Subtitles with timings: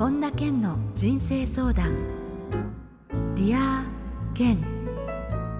[0.00, 1.94] 本田健の人生相談。
[3.34, 3.84] ディア
[4.34, 4.56] 健。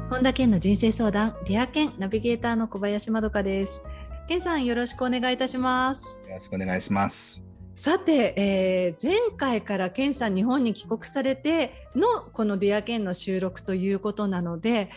[0.08, 1.36] 本田健の人生相談。
[1.44, 3.83] ディア健ナビゲーターの小林まどかです。
[4.29, 6.18] 健さんよろしくお願いいたします。
[6.26, 7.45] よろしくお願いします。
[7.75, 14.88] さて、えー、前回から健さん日本に帰国されてのこのディア健の収録ということなので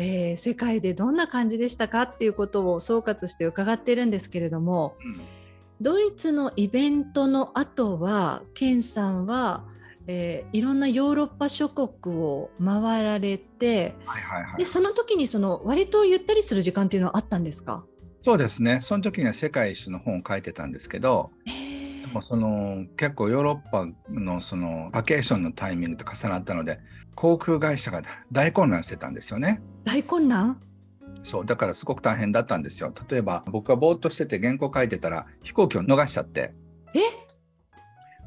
[0.00, 5.20] えー、世界でどんな感じでしたかっていうことを総括して伺っているんですけれども、うん、
[5.80, 9.64] ドイツのイベントの後はケンさんは、
[10.08, 17.84] えー、いろんなヨーロッパ諸国を回られて、はいはいはい、でその時にその割とゆったりする時間っていうのはあったんですか？
[18.24, 18.80] そうですね。
[18.80, 26.80] その時には世界一周の本を書いてたんですけど、でもその結構ヨーロッパのそのバケーションのタイミングと重なったので
[27.14, 28.02] 航空会社が
[28.32, 29.62] 大混乱してたんですよね。
[29.84, 30.60] 大混乱？
[31.22, 32.92] そうだからすごく大変だったんですよ。
[33.10, 36.54] 例えば僕はぼーっとしてて原稿書いてたら飛行機を逃しちゃって。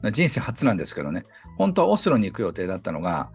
[0.04, 0.12] え？
[0.12, 1.26] 人生初なんですけどね
[1.58, 3.30] 本当はオスロに行く予定だったのが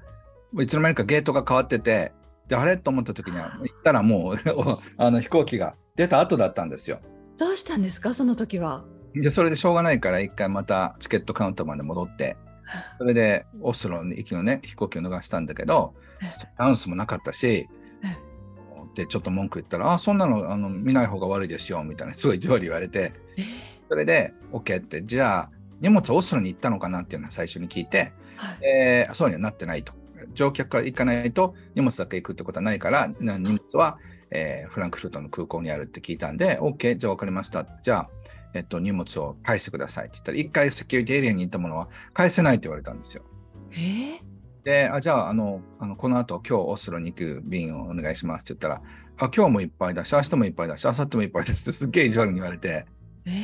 [0.58, 2.12] いつの間にかゲートが変わってて
[2.48, 2.76] であれ？
[2.76, 4.36] と思った時には行ったらもう
[4.98, 7.00] あの飛行機が出た後だったんですよ。
[7.38, 8.14] どうしたんですか？
[8.14, 8.84] その時は。
[9.14, 12.36] でそれでしょうがないから一回またチケットカウンターまで戻って
[12.98, 15.94] それでオスロに行きのね飛行機を逃したんだけど
[16.58, 17.66] ダンスもなかったし
[18.96, 23.12] でちょっと文句言ったら「あそんなのあの見ない方が悪いですよ」みたいなすごい意地悪言われて
[23.88, 29.92] それで OK ってじゃあ荷物オスロに行ったのかなっていうのは最初に聞いて、はい、えー、そうにはなってないと。
[30.32, 33.98] 乗客が行かないと荷物だけ行くってことはないから荷物は、
[34.30, 37.66] えー、フランクフルトの空港にあるって聞いたんで OK じゃあ分かりました。
[37.82, 38.10] じゃあ
[38.56, 43.22] えっと、荷物を返してくださいって言ったら、一回セキュリティエリアに行ったものは返せないって言われたんですよ。
[43.72, 44.20] えー、
[44.66, 48.82] で、あじゃあ、あの、あのこの後、今日オスロに行く便をお願いしますって言ったら、
[49.16, 52.84] あ今日もいっぱいだし、明日もいっぱいだし、明後日もいっぱいですってすっげえ意地悪に言われて、
[53.26, 53.34] えー、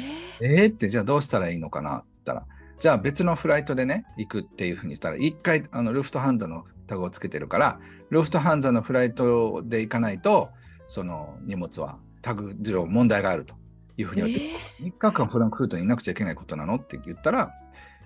[0.40, 2.46] えー、って、じゃあどうしたらいいのかなって言ったら、
[2.80, 7.78] じゃあ別のフライトでね、行くっていうふうに言ったら、一回、あのルフトハンザのタグをつけてるから、
[8.10, 10.50] ルフトハンザのフライトで行かないと、
[10.88, 13.54] その荷物はタグ上問題があると。
[13.98, 14.44] いうふうに言われて、
[14.80, 17.52] えー、3日間フランクフルトにいなくちゃいけないことなのって言ったら、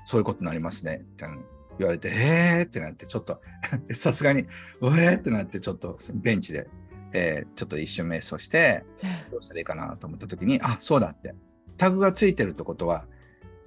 [0.05, 1.37] そういうことになりますね、みたいな
[1.79, 2.65] 言われて、へー？
[2.65, 3.41] ってなって、ちょっと
[3.93, 4.43] さすがに、
[4.81, 5.17] うえー？
[5.17, 6.69] ってなって、ちょっと ベンチで、
[7.13, 8.85] えー、ちょっと一瞬瞑想して、
[9.31, 11.35] どうしたらいいかなと思った時に、あ、そうだって。
[11.77, 13.07] タグがついてるってことは、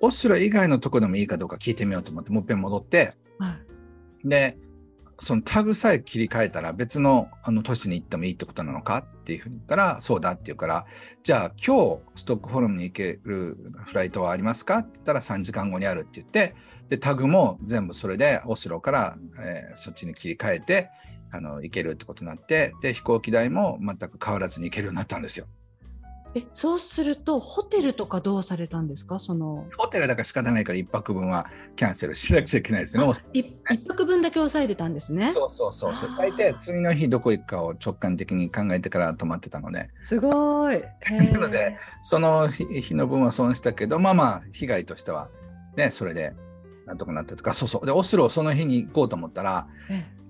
[0.02, 3.58] オスロ以外のとこでもいいかどうか聞いてみようと思って、もう一遍戻って、は
[4.24, 4.58] い、で、
[5.20, 10.86] そのタグさえ切り替えたら別のあの都市に行ってもいいってことなのかっていうふうに言ったらそうだって言うから
[11.24, 16.56] じゃあ今日ストックホルムに行けるフライトはありますかって言ったら3時間後にあるって言って
[16.90, 20.90] でタグも全部それでオスロから、えー、そっちに切り替えて
[21.32, 25.46] あの行けるってことになってで飛行機代も全く変わらずに行けるようになったんですよ。
[26.36, 29.18] えそうするとホテルとかどうされたんですか？
[29.18, 33.04] そのホテルだから仕方ないから1泊分はキャンセルしなくちゃいけないですね。
[33.04, 35.32] 1泊分だけ抑えてたんですね。
[35.32, 39.90] そうそうそうそう大体次の日どこ行くかを直感的に考えてから泊まってたので。
[40.04, 40.84] すごい。
[41.34, 45.30] なのでその日の分は損したけどまあまあ被害としては
[45.78, 46.34] ねそれで
[46.86, 49.68] なんとかなったとかそうそうでオスロその日に行こうと思ったら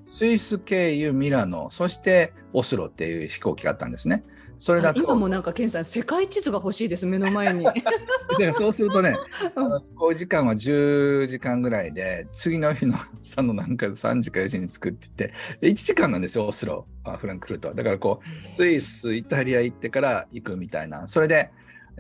[0.06, 4.24] スイス経由ミラノそしてオスロっていう飛行機があったんですね。
[4.60, 5.00] それだと。
[5.02, 7.66] 今もなんか健さん世界地図が欲しいです目の前に。
[8.38, 9.16] でそうするとね
[9.56, 16.86] 飛行時間は10時間ぐらいで次の日の朝のなんか3時か4時に着くって言ってで1時間なんですよオスロ
[17.18, 21.08] フランクフルトだからこうスイスイタリア行ってから行くみたいな。
[21.08, 21.50] それで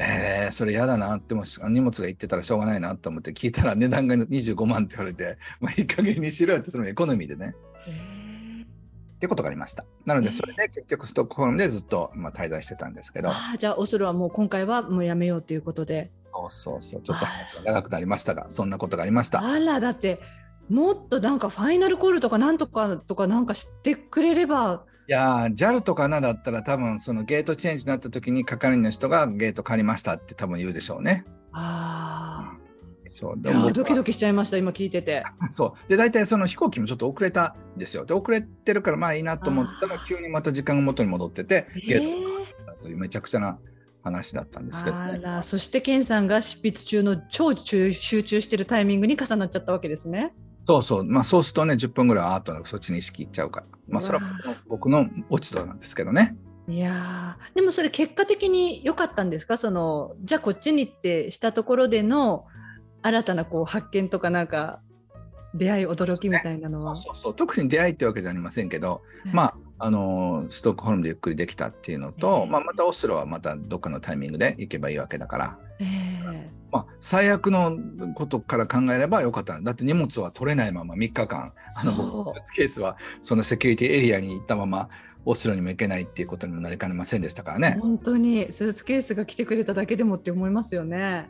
[0.02, 7.53] えー、それ嫌だなっても荷物が行ってたらしょうがないなと思って聞いたら値段が25万って言われて、まあ、いい加減にしろよってそのエコノミーでね。
[7.86, 8.19] えー
[9.19, 9.84] ってことがありました。
[10.06, 13.30] なので、それで結局ストックホルムでずっと、まあ、滞在してたんですけど。
[13.30, 16.09] あじゃあ、オスロはもう今回はもうやめようということで。
[16.31, 17.25] そうそうそう、ちょっと
[17.66, 19.44] 長くなりましたが、そんなことがありました。
[19.44, 20.22] あら、だって、
[20.69, 24.85] もっとなんかファイナルコールとかなんとかとかなんか知ってくれれば。
[25.09, 31.25] いや JAL とかなだったら多分そのゲートチェンジになった時に係員の人がゲート借りましたって多分言うでしょうね。
[31.52, 32.69] ああ。
[33.09, 35.23] そうでもドキドキしちゃいました今聞いてて。
[35.50, 35.90] そう。
[35.90, 38.06] で大体その飛行機もちょっと遅れたんですよ。
[38.06, 42.14] で遅れてるからまあいいなと思ったら急にまた時間が元に戻っててゲー
[42.78, 43.58] トというめちゃくちゃな
[44.03, 50.34] 話だったんですけど、ね、あらそして健さんが執筆中の超集中してるタイミングに重なっちゃったわけですね。
[50.66, 51.03] そうそう。
[51.03, 53.66] まあそうするとね10分ぐらいアートのそっちに意識いっちゃうから。
[53.88, 54.23] まあそれは
[54.67, 56.38] 僕の落ち度なんですけどね。
[56.67, 59.58] いやでもそれ結果的に良かったんですか？
[59.58, 62.46] そのじゃあこっちに行ってしたところでの
[63.01, 64.81] 新たなこう発見とかなんか
[65.53, 69.01] 出会い驚きみたいなのは、そうそうそう特に出会いってわけじゃありませんけど、
[69.31, 77.78] まああのストックホルムでゆっくりできたっていうのと、まあ、またオスロはまたどっかのタイミングで行けばいいわけだから、えー、まあ、最悪の
[78.13, 79.59] ことから考えればよかった。
[79.59, 84.90] だって荷物は取れないまま3日間あの僕スーツケースはそのセキュリティエリアに行ったまま
[85.25, 87.78] オスロにも行けないっていうことにもなりかねませんでしたからね。
[87.79, 91.29] 本当にスーツケースが来てくれただけでもって思いますよね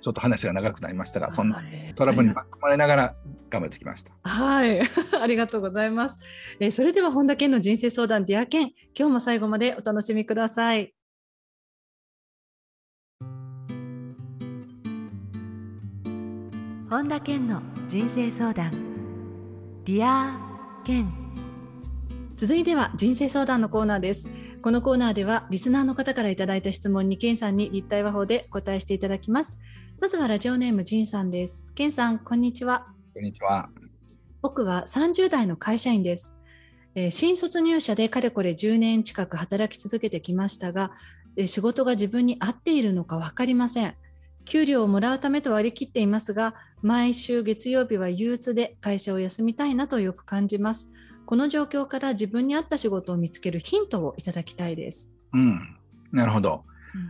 [0.00, 1.62] ちょっと話が長くなりましたがそんな
[1.94, 3.14] トラブルに巻き込まれながら
[3.50, 4.12] 頑張ってきました。
[4.22, 4.80] はい。
[5.20, 6.18] ありがとうございます、
[6.60, 8.72] えー、それでは本田健の人生相談ディア健。
[8.96, 10.94] 今日も最後までお楽しみください。
[16.88, 18.70] 本田健の人生相談。
[19.84, 20.36] ディア
[20.84, 21.12] 健。
[22.40, 24.26] 続いては人生相談のコーナーです
[24.62, 29.58] このコーナーではリスナーの方からいただいた質問に健さんに立体話法で答えしていただきます。
[30.02, 31.72] まずはラジオネームジンさんです。
[31.72, 32.86] 健さんこんにちは。
[33.14, 33.70] こんにちは。
[34.42, 36.36] 僕は30代の会社員です。
[36.94, 40.92] えー、新卒入社でかれこれ10年近く働き続けてきましたが、
[41.38, 43.94] えー、仕事が自分に合っているのか分かりません。
[44.44, 50.90] 給料をもらうためと割り切っていますが、毎週月曜日は憂鬱で会社を休みたいなとよく感じます。
[51.30, 55.12] この状況から自分に合った仕事を見つけるヒントをいただきたいです。
[55.32, 55.76] うん、
[56.10, 56.64] なるほど。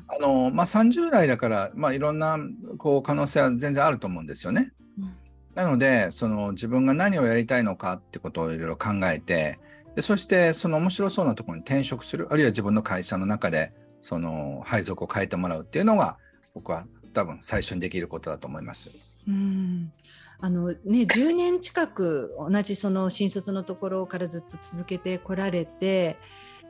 [0.08, 2.36] あのまあ、30代だから、まあ、いろんな
[2.76, 4.74] こう可能性は全然あると思うんですよね。
[4.98, 5.14] うん、
[5.54, 9.58] なのでその自分が何をやりたいのかってことをいろいろ考えて
[9.96, 16.18] でそしてその面白そうなところに転職するあるいは自分の会社の中でその配属を変えてもらうっていうのが
[16.52, 16.84] 僕は
[17.14, 18.90] 多分最初にできることだと思います。
[19.26, 19.90] うん
[20.42, 26.18] あのね、10年近く同じその新卒のところからずっと続けてこられて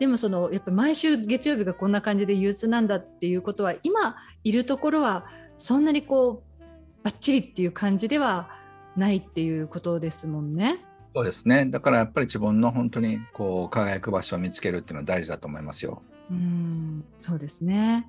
[0.00, 5.26] でもそのやっぱ毎週月曜日がこんな感じで憂鬱なんだっていうことは今いるところは
[5.56, 8.50] そんなにこうバッチリっていう感じでは
[8.96, 10.84] ないっていうことですもんね。
[11.14, 16.02] そうですねだからやっぱり自分の本当にこう輝く場所を見つけるっていうのは大事だと思いますよ。
[16.30, 18.08] うんそうですね。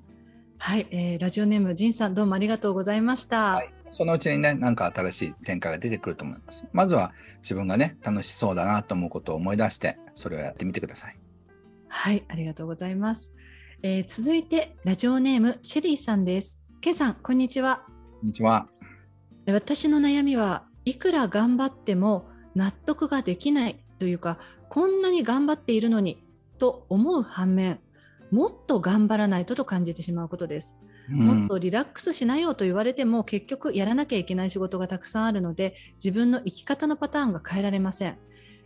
[0.58, 3.54] はい、えー、ラジオネームジンさんどうもありがとうございました。
[3.54, 6.66] はいそのうちにね、なんか新しい展開が出てくると思います。
[6.72, 7.12] まずは
[7.42, 11.18] 自分がね、楽しそうだなと思うことを思い出して、それをやってみてください。
[11.88, 13.34] はい、ありがとうございます。
[13.82, 16.58] えー、続いて、ラジオネーム、シェリーさんです。
[16.80, 17.84] ケンさん、こんにちは。
[18.20, 18.66] こんにちは。
[19.46, 24.38] 私の悩みはいくら頑張っても納得ができないというか、
[24.70, 26.24] こんなに頑張っているのに
[26.58, 27.78] と思う反面、
[28.30, 30.78] もっと頑張らないとと感じてしまうことです。
[31.12, 38.18] もっとリラックスしなよと言われても結局やらなきゃいけない仕事がたくさんあるので自分の生き方のパターンが変えられません、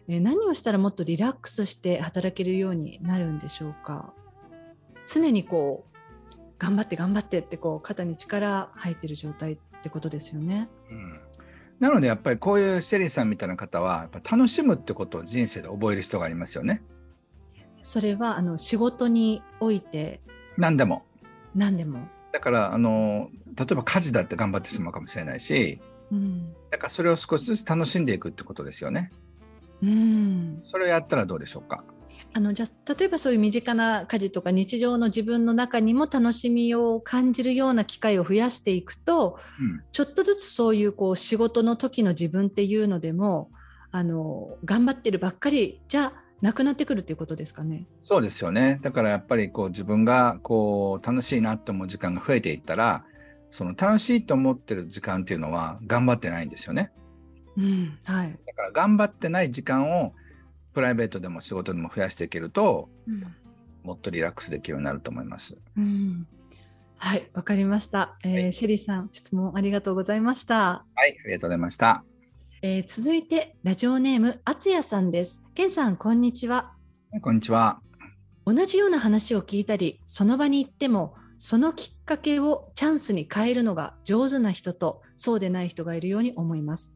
[0.09, 4.15] え何をしたらもっとリラックスして働けるようになるんでしょうか？
[5.07, 5.97] 常にこう
[6.59, 11.21] 頑張って頑張ってってこう肩に力入ってる状態ってことですよね、うん、
[11.79, 16.83] なのでやっぱりこういうシェリーさんみたいな方はやっぱ楽しむってことを人生で覚える人がありますよね。
[17.83, 20.21] それはあの仕事において。
[20.57, 21.05] 何でも。
[21.55, 25.81] 何でもだからあの例えば家事だって頑張ってしまうかもしれないし、
[26.13, 29.11] うん、だからそれを少しずつ楽しんでいくってことですよね。
[29.83, 31.83] うん、それをやったらどうでしょうか？
[32.35, 32.67] あのじゃ
[32.99, 43.51] 例えばそういう身近な家事とか日常の自分の中にも楽しみを感じるような機会を増やしていくと、うん、ちょっとずつそういうこう仕事の時の自分っていうのでも
[43.93, 46.13] あの頑張ってるばっかりじゃ
[46.43, 47.87] なくなってくるっていうことですかね。
[48.03, 48.79] そうですよね。
[48.83, 53.05] だからやっぱりこう自分がこう楽しいなと思う時間が増えていったら、
[53.51, 56.93] その楽しいと思ってる時間っていうのは頑張ってないんですよね。
[57.57, 58.39] うん、はい。
[58.47, 60.13] だから頑張ってない時間を
[60.75, 63.25] プライベートでも仕事でも増やしていけると、うん、
[63.83, 65.57] もっとリラックスできるようになると思います。
[65.77, 66.27] うん、
[66.99, 70.85] はい、わかりました、えー、はい、シェリーさん、質問ありがとうございました。
[70.95, 72.05] はい、ありがとうございました。
[72.63, 75.45] えー、続いてラジオネームあつやさんです。
[75.55, 76.73] けんさんこんにちは。
[77.21, 77.83] こんにちは。
[78.47, 86.95] 同じような話を聞いたり、その場に行ってもそのきっかけをチャンスに変えるのが上手な人とそうでない人がいるように思います。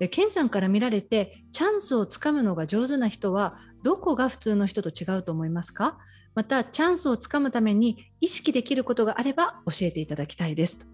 [0.00, 5.98] えケンさんから見られてチャンスをつかむのが上手な人はどこが普通の人と違うと思いますか？
[6.34, 10.86] またチャンスをつかむために意識できることがあれば教えていただきたいですと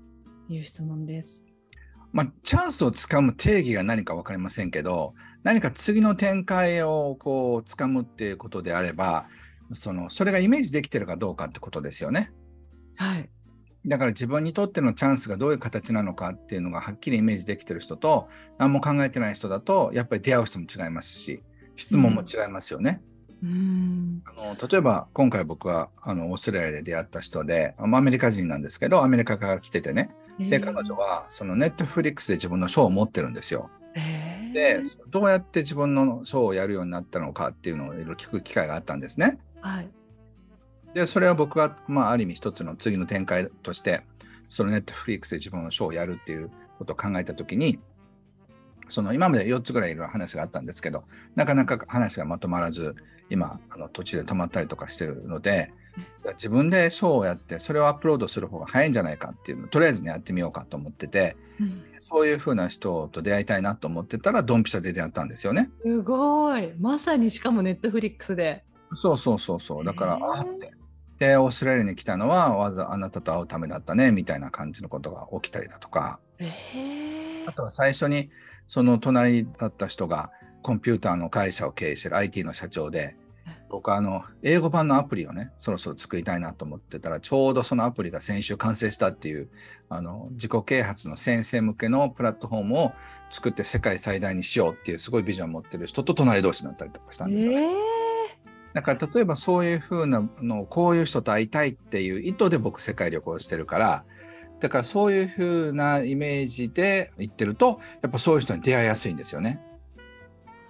[0.49, 1.45] いう質問です。
[2.13, 9.27] まあ、チャンスをつかむ定義が何か分かりませんけど何か次の展開をこうつかむっていうことであれば
[9.73, 12.33] そのそれがイメージできてるかどうかってことですよね。
[12.97, 13.31] はい、
[13.87, 21.43] だから自分にとってのチャンスがどういう形なのかっていうのがはっきりイメージできてる人と何も考えてない人だとやっぱり出会う人も違いますし
[21.77, 23.03] 質問も違いますよね。
[23.43, 30.11] うん、あの例えば今回僕はあのオーストラリアで出会った人でアメリカ人なんですけどアメリカから来ててね
[30.49, 33.71] で彼女はそのネットフリックスで自分の賞を持ってるんですよ。
[34.55, 39.39] でどうやって自分のショーをやるようになったのかっていうのをいろいろ聞く機会があったんですね。
[39.61, 39.89] はい、
[40.95, 44.03] でそれは僕は、まあ、ある意味一つの次の展開として
[44.49, 47.79] そのネットフリックスで自分のショーをやるっていうことを考えた時に
[48.89, 51.05] その今まで4つぐらいいろいろ話があったんですけど
[51.37, 52.97] なかなか話がまとまらず
[53.29, 55.73] 今あの途中で止まったりとかしてるので
[56.33, 65.71] 自分でショーをやってそれをアップロードする方が早いんじゃないかっていうのをとりあえずねやってみようかと思ってて、うん、そういうふうな人と出会いたいなと思ってたらドンピシャで出会ったんですよね。
[65.83, 66.73] すごい。
[66.79, 68.65] まさにしかもネットフリックスで。
[68.93, 69.85] そうそうそうそう。
[69.85, 70.73] だからあって。
[71.19, 76.19] でオーストラリアに来たのはわざあなたと会うためだったねみたいな感じのことが起きたりだとか。
[77.47, 78.31] あとは最初に
[78.67, 80.31] その隣だった人が
[80.63, 83.17] コンピューターの会社を経営してる IT の社長で
[83.71, 89.49] 僕はあの英語版のアプリをねそろそろ作りたいなと思ってたらちょうどそのアプリが先週完成したっていう
[89.89, 92.93] あの自己啓発の先生向けのプラットフォームを
[93.31, 97.63] 作って世界最大にしようっていうすごいビジョンを持ってる人と隣同士になったりとかしたんですよね。
[97.63, 98.01] えー
[98.73, 104.05] だから例えばそういうふうなのこういう人と会いたいっていう意図で僕世界旅行してるから
[104.61, 109.61] だからそういうふうなイメージで行ってるとやっぱそういう人に出会いやすいんですよね。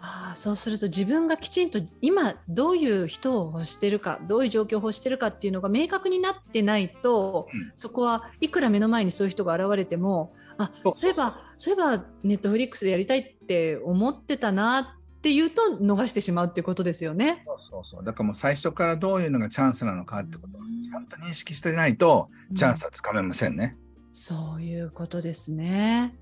[0.02, 17.42] あそうすると自分がきちんと今どういう人を欲してるかどういう状況を欲してるかっていうのが明確になってないと、うん、そこはいくら目の前にそういう人が現れてもあそういえばそういえばネットフリックスでやりたいって思ってたなっていうと逃してしまうっていうことですよね。
[17.46, 18.04] そうそうそう。
[18.04, 23.76] だからもう最初からどういうのがチャンスなのかってことをちゃんと認識してないとチャンスはつかめませんね、
[24.08, 26.16] うん、そういうことですね。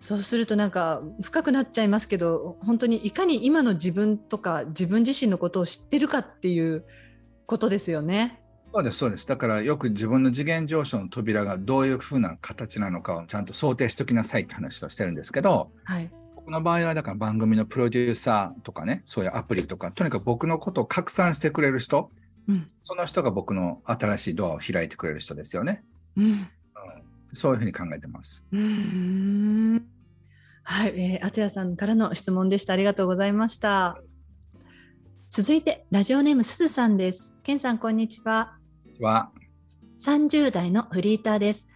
[0.00, 6.84] そうするとなんか深くなっちゃいますけど本当にいかに今の自分とか自分自身のことを知ってるかっていう
[7.44, 8.40] ことですよね。
[8.72, 22.10] そうですそうですだからよく自分の次元上昇の扉がどういうふうな形なのかをちゃんと想定しておきなさいって話をしてるんですけど、はい、僕の場合はだから番組のプロデューサーとかねそういうアプリとかとにかく僕のことを拡散してくれる人、
[22.48, 25.82] うん、その人が僕の新しいドアを開いてくれる人ですよね。
[26.16, 26.48] うん、うん、
[27.32, 28.44] そういうふうに考えてます。
[28.52, 29.86] うん
[30.62, 32.72] はい、えー、厚谷さんからの質問でした。
[32.72, 33.98] ありがとうございました。
[35.30, 37.38] 続いてラジオネームすずさんです。
[37.42, 38.56] けんさんこんにちは。
[39.00, 39.30] は。
[40.00, 41.68] 30代のフリーターです。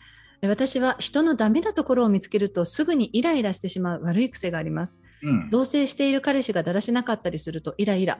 [0.42, 5.00] 私は人のダメなところを見つけるとすぐにイライラしてしまう悪い癖があります。
[5.22, 8.18] うん、同棲している彼氏がだらしなかったりするとイライラ。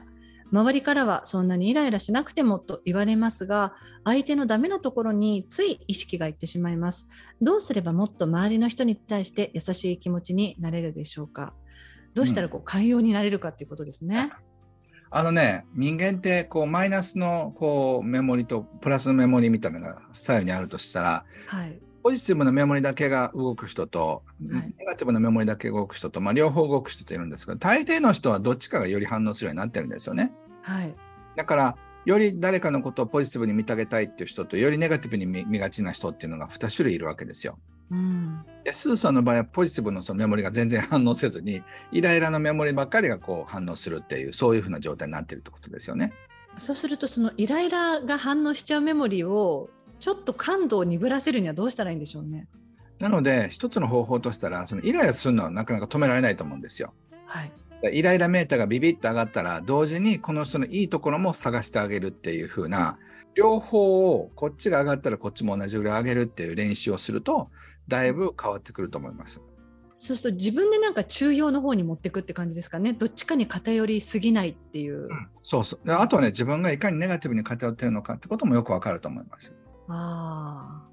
[0.51, 3.73] 周りからはそんなにイライラしなくてもと言われますが
[4.03, 7.09] 相手のダメなところについ意識がいってしまいます。
[7.41, 11.53] どうすればもっと周りの人に対して優しい気持ちになれるでしょうか。
[12.13, 14.55] どうしたらこう寛容になれるかっていうことですね、うん
[15.17, 30.31] あのね、人間ってこうマイナスのこうメモリとプラスのメモリみたいなのが左右にあるとしたら、はい、ポジティブなメモリだけが動く人と、はい、ネガティブなメモリだけ動く人と、まあ、両方動く人といるんですけど、大抵の人はどっちかがより反応するようになってるんですよね。
[30.61, 30.93] はい、
[31.35, 37.57] だから、より誰かのことをポジティブに見てあげたいっていう人と、よりネガティブに見がちな人っていうのが2種類いるわけですよ。
[37.89, 46.13] うん、でスーさんの場合はポジティブのそのメモリが全然反応せずにイライラのメモリばっかりがこう反応するっていうそういうふうな状態になってるってことですよね。
[46.59, 49.69] そうするとそのイライラが反応しちゃうメモリを
[50.05, 52.47] ちょっと感度を鈍らせるにはどうしたらいいんでしょうね。
[52.99, 56.93] なので、一つの方法としたら、そのイライラするのはなかなか止められないと思うんですよ。
[57.25, 57.51] はい、
[57.91, 62.99] イライラメーターがビビッと上がったら、同時にこの人のいいところも探してあげるっていう風な、
[63.33, 67.49] 両方をこっちが上がったらこっちも同じぐらい上げるっていう練習をすると、
[67.87, 69.41] だいぶ変わってくると思います。
[69.97, 72.93] そうすると自分でなんか中庸の方に持っていくって感じですかね。
[72.93, 75.07] どっちかに偏りすぎないっていう。
[75.07, 75.91] うん、そうそう。
[75.91, 79.51] あとはね、自分がいかにネガティブに偏ってるのかってこともよくわかると思います。
[79.87, 80.85] ああ。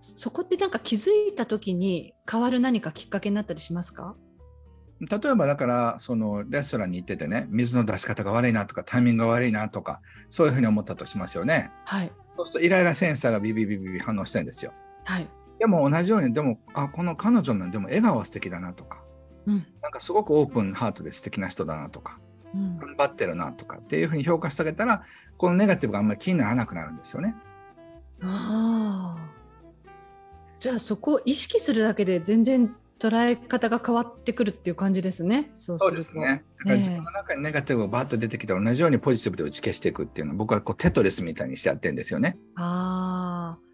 [0.00, 4.14] そこってなんか気づいた時に変わる何かきっかけになったりしますか？
[5.00, 11.70] 例えばだからそのレストランに行っててね水の出し方が悪いなとかタイミングが悪いなとかそういうふうに思ったとしますよね。
[11.84, 14.72] はい、そうするとイライラセンサーがビビビビビ反応してるんですよ。
[15.04, 15.28] はい、
[15.58, 19.02] でも同じようにでもあこの彼女のでも笑顔は素敵だなとか、
[19.46, 22.18] うん、なんかすごくオープンハートで素敵な人だなとか、
[22.54, 25.02] うん、頑張ってるなとかっていうふうに評価してあげたら
[25.36, 27.36] このネガティブがあんまり気にならなくなるんですよね。
[28.22, 29.28] ああ
[30.58, 35.50] じゃあそこを意識するだけで全然捉え方が変わってくるっていう感じですね。
[35.54, 36.42] そうですね。
[36.58, 42.36] だから自分の中にネガティブがバッと出てきたら同じようにポジティブで打ち消していくっていうのは僕はこうテトリスみたいにしてやってるんですよね。
[42.56, 43.68] ああ。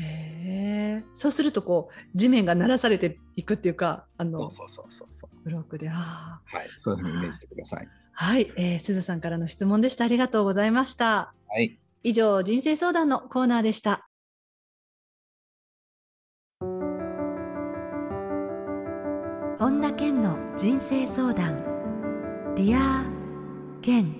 [0.00, 1.04] へえ。
[1.14, 7.88] そうするとこう地面が鳴らされていくっていうかあのそうそうそうそうブロックであはい、そういうふうにイメージしてください。
[8.12, 10.04] はい、えー、すずさんからの質問でした。
[10.04, 11.32] ありがとうございました。
[11.48, 11.78] はい。
[12.02, 14.08] 以上人生相談のコーナーでした。
[19.58, 21.64] 本田健の人生相談。
[22.54, 23.04] ディア
[23.82, 24.14] 健。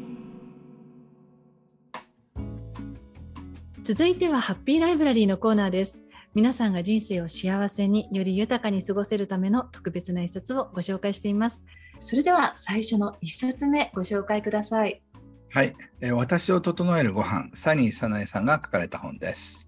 [3.84, 6.04] 続いてはハッピーライブラリーのコーナーです。
[6.34, 11.64] 皆さんが人生を幸せにより豊かに過ごせるための特別な一冊をご紹介しています。
[12.00, 15.02] それでは最初の一冊目ご紹介ください。
[15.50, 19.66] はい、えー、私を整えるご飯サニーサナエさんが書かれた本です。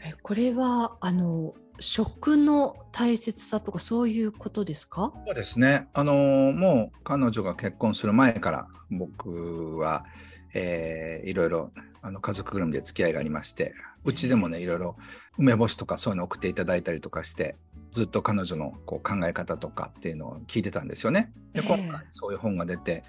[0.00, 5.12] えこれはあの食の大切さとかそういうことですか？
[5.26, 5.88] そうですね。
[5.94, 6.12] あの
[6.52, 10.04] もう彼女が結婚する前から僕は、
[10.52, 11.72] えー、いろいろ
[12.02, 13.74] あの家族ぐるみで付き合いがありまして
[14.04, 14.96] うちでもねいろいろ
[15.38, 17.56] 梅干しとかそういうの送っていただいたりとかして
[17.92, 21.32] ずっと彼女のこう考え方とかっていうのを聞いてたんですよね。
[21.54, 23.02] で今回そういう本が出て、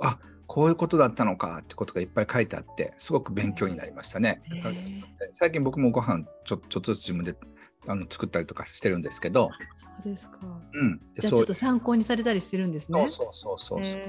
[0.00, 4.42] えー、あこういうことだったのかってことがいっぱい書いてあってすごく勉強になりましたね。
[4.50, 4.74] だから
[5.32, 7.34] 最近僕もご飯ちょちょっとずつ自分で
[7.88, 9.50] あの作ったりとかしてるんですけど。
[9.74, 10.38] そうですか。
[10.72, 11.00] うん。
[11.18, 13.08] じゃちょっと参考にされたりしてるんですね。
[13.08, 14.00] そうそうそうそう。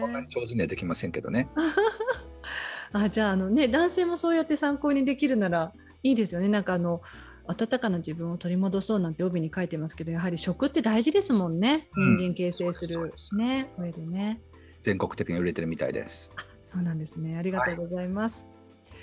[0.00, 1.48] こんなに上手にはできませんけどね。
[2.92, 5.72] あじゃああのね男性もそうやって参考にできるなら
[6.02, 6.48] いいですよね。
[6.48, 7.02] なんかあの
[7.46, 11.88] 温かな自分を取り戻そうなんて帯に書いてますけどやはり食って大事ですもんね。
[11.96, 14.40] 人間形成する、ね上でね。
[14.86, 16.30] 全国的に売れてるみたいです。
[16.62, 17.36] そうなんですね。
[17.36, 18.46] ありがとうございます。
[18.92, 18.94] は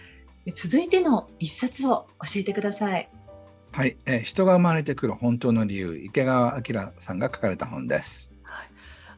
[0.45, 3.09] い、続いての一冊を教えてください。
[3.73, 8.31] はい、えー、人が生まれてくる本当の理由、池川明さんが書かれた本です。
[8.43, 8.67] はい、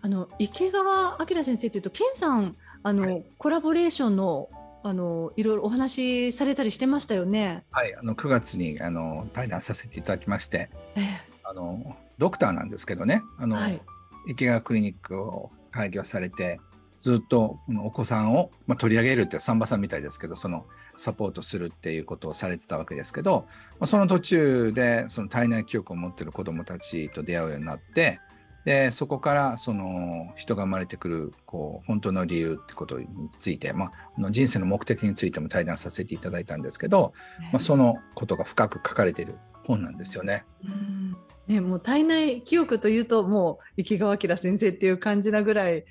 [0.01, 4.49] あの池川明先生というと、健さん、あの、はい、コラボレーションの
[4.81, 7.63] あのいろいろお話しされたりしてましたよね。
[7.71, 11.05] はい、あの9月にあの対談させていただきまして、えー、
[11.43, 13.79] あのドクターなんですけどね、あの、はい、
[14.27, 16.59] 池川クリニックを開業されて、
[17.01, 20.65] ずっとお子さんを、まあ、取り上げるってサンバさんみたいですけど、その
[20.95, 23.45] サポートするっていうことをされてたわけですけど、
[23.79, 28.19] まあ、その途中でその体内記憶を持ってる子どもたちと出会うようになって
[28.65, 37.13] でそこからその人が生まれてくるこう本当の理由ってことについて、まあ、人生の目的についても対談させていただいたんですけど、
[37.51, 40.45] まあ、そのことが深く書かれている本なんですよね。
[40.63, 45.85] うんね、もう体内記憶というともう池川明先生っていう感じなぐらい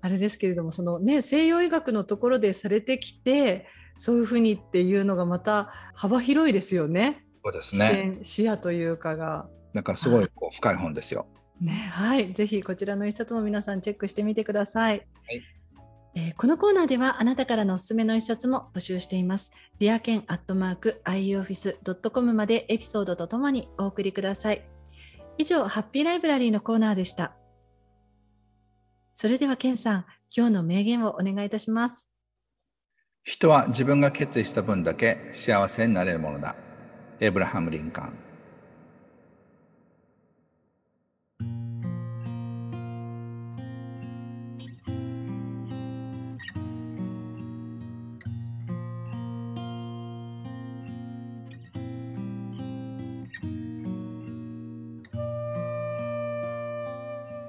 [0.00, 3.66] あれですけれどもその、ね、西洋医学のところでされてきて
[3.96, 7.24] そういうふうにっていうのがまた幅広いですよね。
[7.44, 8.18] そうですね。
[8.22, 9.48] 視野というかが。
[9.74, 11.26] なんかすごいこう深い本ですよ。
[11.60, 14.98] ね、はい、ぜひこちらの一冊も皆さんチェックしてみてください。
[15.26, 15.42] はい
[16.14, 19.52] えー、このコーナーではあなたからのおすすめの一冊も募集しています。
[19.78, 24.77] ディアケンアットマーク ioffice.com までエピソードとともにお送りください。
[25.38, 27.36] 以上、ハッピーライブラリーのコーナーでした。
[29.14, 30.04] それではケンさん、
[30.36, 32.10] 今日の名言をお願いいたします。
[33.22, 36.56] 人は自分が決意した分だけ幸せになれるものだ。
[37.20, 38.27] エブラハム・リンカーン。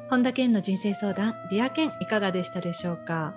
[0.09, 3.35] 本田健の人生相談、 Dear Ken いかがでしたでしょうか？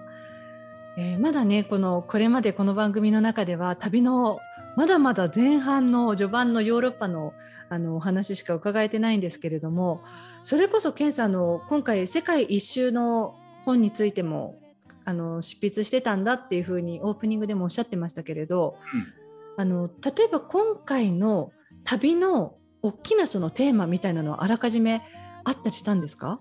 [0.97, 4.39] えー、まだねこのこれまでこの番組の中では旅の
[4.75, 7.35] まだまだ前半の序盤のヨーロッパの
[7.69, 10.03] あのお話しか伺えてないんですけれども
[10.43, 13.35] それこそ健さんの今回世界一周の
[13.67, 14.59] 本についても
[15.05, 21.53] あの執筆してたんだっていうふうにオープニングでもおっしゃってましたけれど、うん、あの例えば今回の
[21.85, 25.03] 旅の大きなそのテーマみたいなのはあらかじめ
[25.45, 26.41] あったりしたんですか？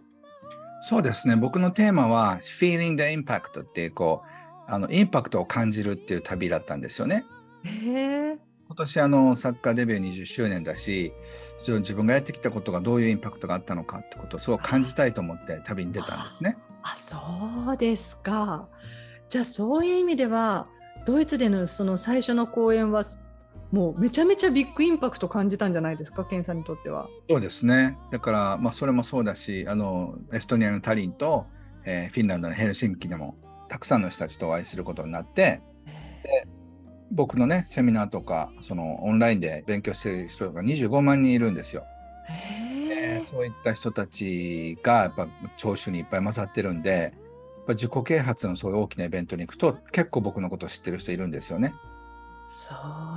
[0.82, 4.24] そうですね僕のテーマは「Feeling the Impact」っていうこ
[4.67, 7.26] うあのインパクトを感じるっていう旅だったんですよね。
[7.63, 11.12] 今年あのサッカーデビュー20周年だし
[11.65, 16.58] 自分がやってきたことがどういうインパクトがあったのかってことをすごく感じたいと思って旅に出たんですね。
[16.82, 17.17] あそ
[17.74, 18.67] うですか。
[19.30, 20.67] じゃあそういう意味では
[21.06, 23.04] ドイツでのその最初の公演は
[23.72, 27.08] もうめちゃめちゃビッグインパクト感じたんじゃないですか、ケンさんにとっては。
[27.30, 27.98] そうですね。
[28.12, 31.46] だから、まあ、それもそうだし、あのエストニアのタリンと、
[31.86, 33.36] えー、フィンランドのヘルシンキでも
[33.68, 35.62] たくさんの人たちとお会いすることになって
[36.24, 36.48] で
[37.12, 41.84] 僕のねセミナーとかそのオンラインで勉強してる人が25万人いるんですよ。
[42.30, 47.12] えそういった人たちがやっぱ聴衆にいっぱい混ざってるんでやっ
[47.68, 51.74] ぱ自己啓発のそういう大きなイベントに行くと結構僕のことを知ってる人いるんですよね。
[52.46, 52.76] そ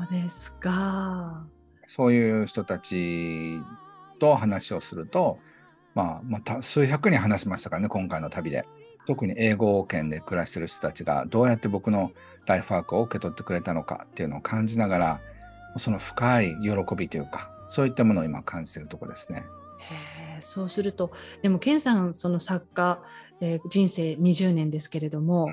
[0.09, 1.47] うですか。
[1.87, 3.61] そういう人たち
[4.19, 5.39] と話をすると、
[5.95, 8.67] まあ、また数百人話しましたからね今回の旅で。
[9.07, 12.13] 特に英語圏で暮らしてる人たちがどうやって僕の
[12.47, 15.21] ライフワークを受け取ってくれたのかっていうのを感じながら
[15.77, 19.45] その深い喜びというかそういったものを今感じているところですね。
[19.79, 23.03] へえー、そうするとでも健さんその作家、
[23.41, 25.51] えー、人生20年ですけれども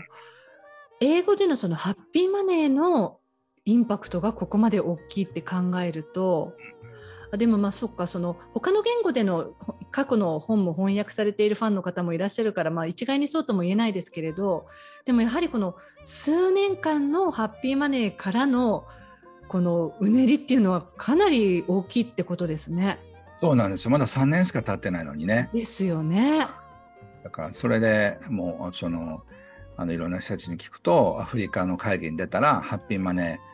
[1.01, 3.17] 英語でのそのハッピーマネーの
[3.65, 6.53] インパクトがここまで大きいって考えると
[7.37, 9.53] でもまあそっかその他の言語での
[9.91, 14.65] 過去の本も翻訳されているファンの方もいらっしゃるから、まあ、一概にそうとも言えないですけれど
[15.05, 18.85] でもやはりこの数年間のハッピーマネーからの
[19.47, 22.99] このうねりっていうのはかなり大きいってことですね。
[23.41, 25.49] そうなんですよまだ3年しか経ってないのにね。
[25.53, 26.47] ですよね。
[27.23, 29.23] だからそれでもうその
[29.77, 33.50] あのいろんな人たちに聞くとアフリカの会議に出たらハッピーマネー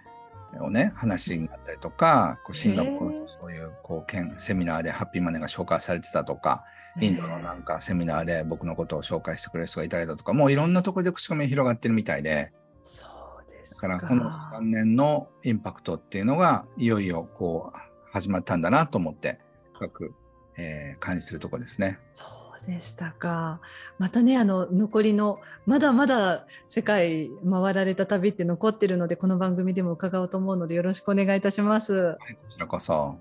[0.59, 6.63] をね話になったりとかこうシンガポールのそういうこう県セミナーでハッピーマネーが紹介されてたとか
[6.99, 17.79] インドのなんかセミナーで僕のことを紹介してくれる人がいたりだとかもういろんなところで口コミ広がってるみたいでそうですだからこの3年のインパクトっていうのがいよいよこう
[18.11, 19.39] 始まったんだなと思って
[19.73, 20.13] 深く、
[20.57, 21.99] えー、感じするところですね。
[22.13, 22.36] そう
[22.67, 23.61] でしたか。
[23.97, 31.93] またねあの残りのまだまだ世界回られた旅って残ってるのでこの番組でも伺おうと思うのでよろしくお願いいたします。
[31.93, 33.17] はい、こちらこそ。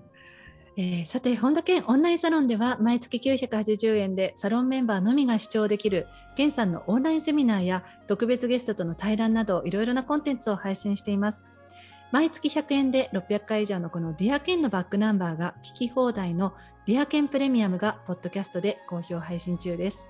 [0.79, 6.05] えー、さて本田健オンラインサロンでは毎月980円でサロンメンバーのみが視聴できる
[6.35, 11.47] 健さんのオンラインセミナーや特別ゲストとの対談などいろいろなコンテンツを配信しています。
[12.11, 16.53] 毎月100円で600回以上のこの Dear Ken のバックナンバーが聞き放題の
[16.85, 20.07] Dear Ken プレミアムがポッドキャストで好評配信中です。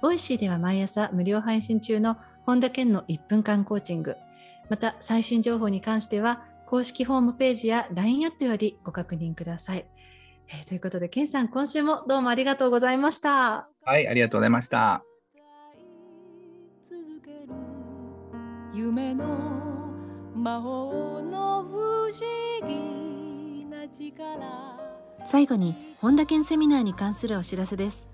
[0.00, 4.16] Voicy では毎朝無料配信中の本田健の1分間コーチング、
[4.70, 9.86] また最新情報に関しては公式ホームページや LINE アットよりご確認ください。
[10.48, 13.68] えー、ということで、健さん、今週もどうもありがとうございました。
[13.84, 15.04] はい、ありがとうございました。
[18.74, 19.81] 夢の
[25.24, 28.08] 最後に本田健セミナーに関するお知らせです。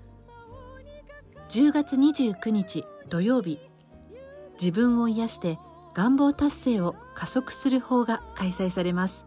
[1.49, 3.59] 10月29日土曜日
[4.61, 5.57] 自分を癒して
[5.93, 9.25] 願望達成を加速する方が開催されます。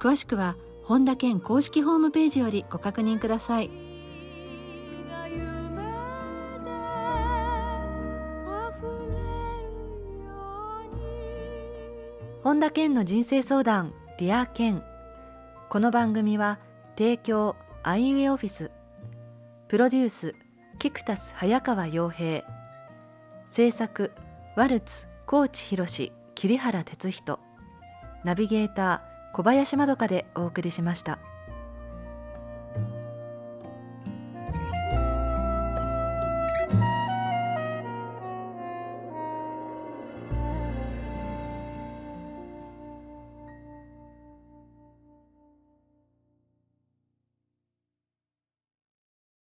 [0.00, 3.89] 詳しくは本田健公式ホームページよりご確認ください。
[12.42, 14.82] 本田健の人生相談 Dear Ken
[15.68, 16.58] この番組は
[16.96, 18.70] 提供アイウエオフィス。
[19.68, 20.34] プロデュース
[20.78, 22.42] キクタス早川洋平。
[23.50, 24.12] 制作
[24.56, 27.38] ワルツ高知博桐原哲人。
[28.24, 31.18] ナビゲーター小林まどかでお送りしました。